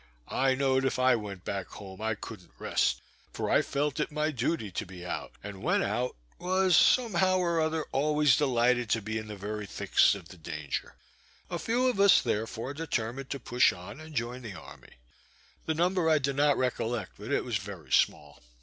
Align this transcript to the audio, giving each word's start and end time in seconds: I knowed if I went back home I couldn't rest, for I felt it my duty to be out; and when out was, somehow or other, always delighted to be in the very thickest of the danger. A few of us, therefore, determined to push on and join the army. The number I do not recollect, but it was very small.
I 0.29 0.55
knowed 0.55 0.83
if 0.83 0.97
I 0.97 1.15
went 1.15 1.45
back 1.45 1.67
home 1.67 2.01
I 2.01 2.15
couldn't 2.15 2.53
rest, 2.57 3.03
for 3.33 3.51
I 3.51 3.61
felt 3.61 3.99
it 3.99 4.11
my 4.11 4.31
duty 4.31 4.71
to 4.71 4.83
be 4.83 5.05
out; 5.05 5.33
and 5.43 5.61
when 5.61 5.83
out 5.83 6.15
was, 6.39 6.75
somehow 6.75 7.37
or 7.37 7.61
other, 7.61 7.85
always 7.91 8.35
delighted 8.35 8.89
to 8.89 9.01
be 9.03 9.19
in 9.19 9.27
the 9.27 9.35
very 9.35 9.67
thickest 9.67 10.15
of 10.15 10.29
the 10.29 10.37
danger. 10.37 10.95
A 11.51 11.59
few 11.59 11.87
of 11.87 11.99
us, 11.99 12.19
therefore, 12.19 12.73
determined 12.73 13.29
to 13.29 13.39
push 13.39 13.71
on 13.71 13.99
and 13.99 14.15
join 14.15 14.41
the 14.41 14.55
army. 14.59 14.93
The 15.67 15.75
number 15.75 16.09
I 16.09 16.17
do 16.17 16.33
not 16.33 16.57
recollect, 16.57 17.11
but 17.19 17.31
it 17.31 17.43
was 17.43 17.57
very 17.57 17.91
small. 17.91 18.41